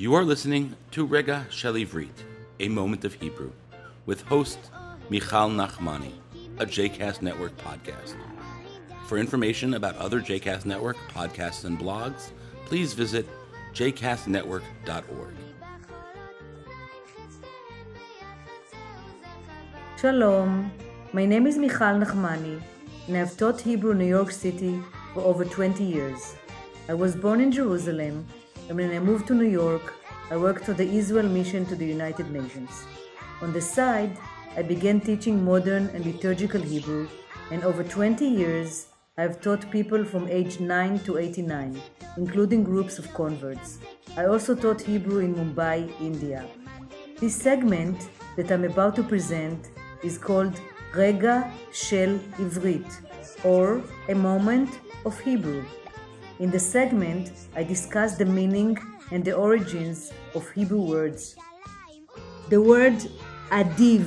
[0.00, 2.24] You are listening to Rega Shel Ivrit,
[2.58, 3.52] a moment of Hebrew,
[4.06, 4.58] with host
[5.10, 6.14] Michal Nachmani,
[6.58, 8.14] a JCast Network podcast.
[9.06, 12.30] For information about other JCast Network podcasts and blogs,
[12.64, 13.28] please visit
[13.74, 15.34] jcastnetwork.org.
[20.00, 20.72] Shalom,
[21.12, 22.58] my name is Michal Nachmani,
[23.06, 24.80] and I've taught Hebrew in New York City
[25.12, 26.36] for over 20 years.
[26.88, 28.26] I was born in Jerusalem,
[28.70, 29.94] and when I moved to New York,
[30.30, 32.84] I worked for the Israel Mission to the United Nations.
[33.42, 34.16] On the side,
[34.56, 37.08] I began teaching modern and liturgical Hebrew,
[37.50, 38.86] and over 20 years,
[39.18, 41.82] I've taught people from age 9 to 89,
[42.16, 43.80] including groups of converts.
[44.16, 46.46] I also taught Hebrew in Mumbai, India.
[47.18, 49.70] This segment that I'm about to present
[50.04, 50.60] is called
[50.94, 52.88] Rega Shel Ivrit,
[53.42, 55.64] or a moment of Hebrew.
[56.40, 58.78] In the segment, I discuss the meaning
[59.10, 61.36] and the origins of Hebrew words.
[62.48, 62.94] The word
[63.50, 64.06] adiv,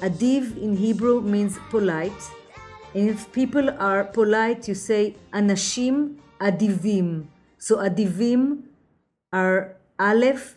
[0.00, 2.22] adiv in Hebrew means polite,
[2.96, 7.26] and if people are polite, you say anashim adivim.
[7.58, 8.64] So adivim
[9.32, 10.56] are aleph,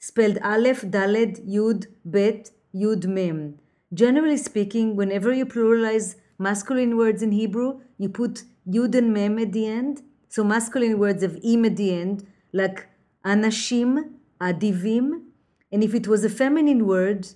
[0.00, 3.58] spelled aleph, daled, yud, bet, yud, mem.
[3.94, 9.52] Generally speaking, whenever you pluralize masculine words in Hebrew, you put yud and mem at
[9.52, 10.02] the end.
[10.30, 12.88] So masculine words have im at the end, like
[13.26, 15.24] anashim, adivim.
[15.72, 17.28] And if it was a feminine word,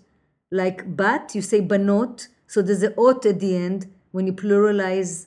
[0.52, 2.28] like bat, you say banot.
[2.46, 5.26] So there's a ot at the end when you pluralize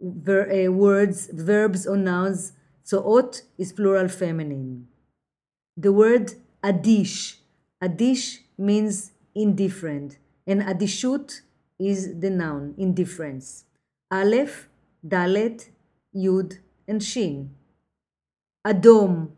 [0.00, 2.52] ver- uh, words, verbs, or nouns.
[2.84, 4.86] So ot is plural feminine.
[5.76, 7.38] The word adish.
[7.82, 10.18] Adish means indifferent.
[10.46, 11.40] And adishut
[11.80, 13.64] is the noun, indifference.
[14.10, 14.68] Aleph,
[15.04, 15.68] dalet,
[16.14, 17.50] yud, and shin.
[18.66, 19.30] Adom.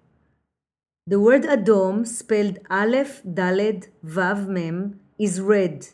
[1.07, 5.89] The word Adom, spelled Aleph, Daled, Vav, Mem, is red.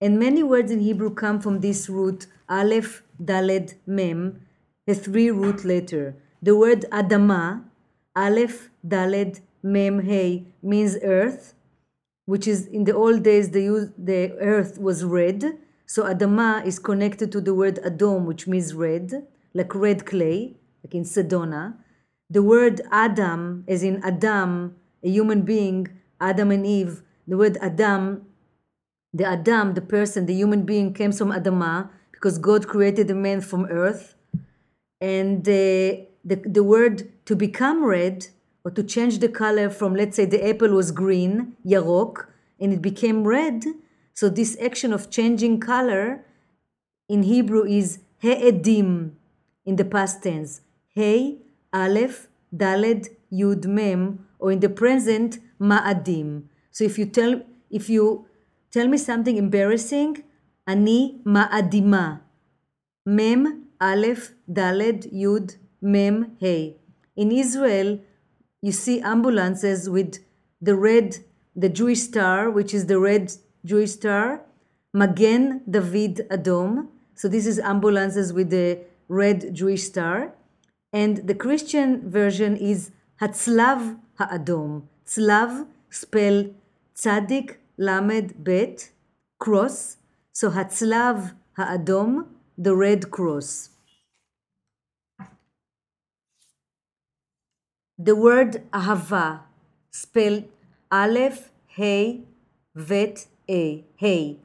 [0.00, 4.40] And many words in Hebrew come from this root, Aleph, Daled, Mem,
[4.86, 6.16] a three root letter.
[6.42, 7.64] The word Adama,
[8.14, 11.54] Aleph, Daled, Mem, Hey, means earth,
[12.26, 15.58] which is in the old days the, the earth was red.
[15.86, 20.94] So Adama is connected to the word Adom, which means red, like red clay, like
[20.94, 21.74] in Sedona.
[22.30, 25.88] The word Adam, as in Adam, a human being,
[26.20, 28.26] Adam and Eve, the word Adam,
[29.12, 33.40] the Adam, the person, the human being, comes from Adama because God created the man
[33.40, 34.14] from earth.
[35.00, 38.28] And the, the, the word to become red
[38.64, 42.26] or to change the color from, let's say, the apple was green, yarok,
[42.60, 43.64] and it became red.
[44.14, 46.24] So this action of changing color
[47.08, 49.16] in Hebrew is he'edim
[49.64, 50.60] in the past tense.
[50.96, 51.42] Hey,
[51.74, 52.26] Aleph,
[52.56, 56.44] Daled, Yud, Mem, or in the present, Ma'adim.
[56.70, 58.24] So if you tell if you
[58.70, 60.24] tell me something embarrassing,
[60.66, 62.22] Ani Ma'adima.
[63.04, 66.78] Mem, Aleph, Daled, Yud, Mem, Hey.
[67.14, 68.00] In Israel,
[68.62, 70.24] you see ambulances with
[70.62, 71.18] the red,
[71.54, 73.34] the Jewish star, which is the red
[73.66, 74.46] Jewish star,
[74.94, 76.88] Magen David Adom.
[77.14, 78.78] So this is ambulances with the
[79.08, 80.32] red Jewish star.
[81.02, 82.90] And the Christian version is
[83.20, 84.84] Hatzlav Ha'adom.
[85.06, 86.54] Tzlav spelled
[86.96, 88.92] Tzadik Lamed Bet,
[89.38, 89.98] cross.
[90.32, 93.68] So Hatzlav Ha'adom, the red cross.
[97.98, 99.40] The word Ahava,
[99.90, 100.44] spelled
[100.90, 102.22] Aleph, Hey,
[102.74, 104.38] Vet, A, Hey.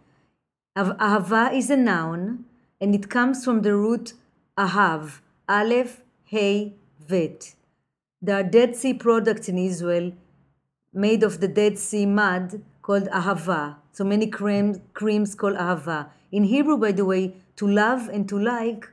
[0.78, 2.44] Ahava is a noun
[2.82, 4.14] and it comes from the root
[4.58, 6.75] Ahav, Aleph, Hey,
[7.09, 7.55] Vet.
[8.21, 10.13] There are Dead Sea products in Israel
[10.93, 13.77] made of the Dead Sea mud called Ahava.
[13.93, 16.09] So many cream, creams called Ahava.
[16.33, 18.89] In Hebrew, by the way, to love and to like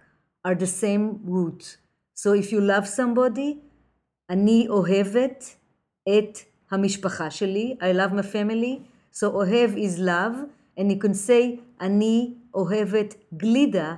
[0.46, 1.78] are the same root.
[2.14, 3.58] So if you love somebody,
[4.30, 5.56] אני אוהבת
[6.10, 6.40] את
[6.72, 8.82] המשפחה שלי, I love my family.
[9.14, 13.96] So אוהב is love, and you can say אני אוהבת גלידה,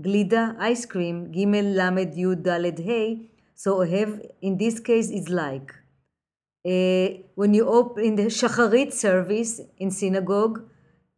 [0.00, 0.42] גלידה,
[0.72, 1.46] ice cream, ג'
[1.78, 3.16] ל' י' ד' ה',
[3.62, 5.74] so have in this case is like.
[6.64, 10.58] Uh, when you open in the shacharit service in synagogue,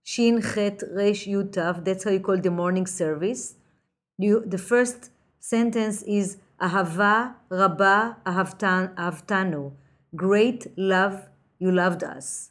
[0.03, 3.55] shin chet resh yud tav, that's how you call the morning service.
[4.17, 9.73] You, the first sentence is ahava rabba ahavtanu,
[10.15, 11.29] great love,
[11.59, 12.51] you loved us.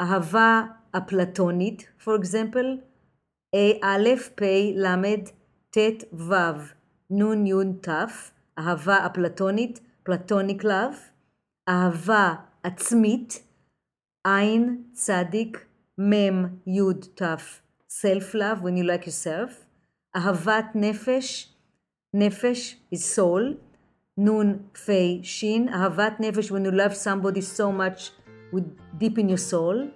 [0.00, 2.78] Ahava platonit, for example,
[3.53, 5.31] A Aleph Pei Lamed
[5.71, 6.73] Tet Vav
[7.09, 8.31] Nun Yun Taf.
[8.57, 11.09] Ahava Aplatonit, platonic love.
[11.69, 12.33] אהבה
[12.63, 13.43] עצמית,
[14.27, 15.65] עין, צדיק,
[15.97, 19.51] מם, יוד, תף, self-love, when you like yourself.
[20.15, 21.53] אהבת נפש,
[22.13, 23.55] נפש is soul.
[24.17, 25.69] נון, פי, שין.
[25.69, 28.11] אהבת נפש, when you love somebody so much
[28.53, 28.65] with
[28.99, 29.87] deep in your soul.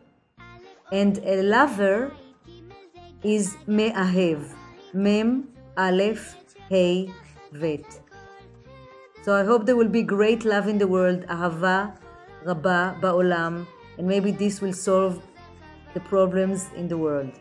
[0.91, 2.11] And a lover
[3.23, 4.39] is מאהב.
[4.93, 5.41] מם,
[5.75, 6.01] א',
[6.71, 7.05] ה',
[7.53, 7.99] vet.
[9.23, 11.85] So I hope there will be great love in the world, אהבה
[12.45, 13.63] רבה בעולם,
[13.97, 15.21] and maybe this will solve
[15.93, 17.31] the problems in the world.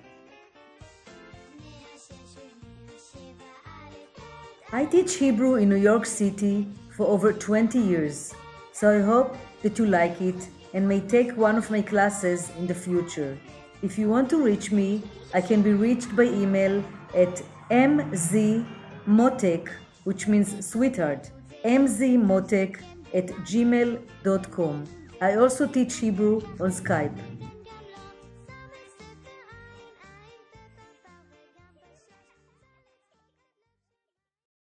[4.72, 6.66] I teach Hebrew in New York City
[6.96, 8.32] for over 20 years,
[8.72, 12.66] so I hope that you like it and may take one of my classes in
[12.66, 13.36] the future.
[13.83, 15.03] If you want to reach me,
[15.33, 16.83] I can be reached by email
[17.13, 19.69] at mzmotek,
[20.03, 21.29] which means sweetheart,
[21.63, 22.81] mzmotek
[23.13, 24.83] at gmail.com.
[25.21, 27.36] I also teach Hebrew on Skype.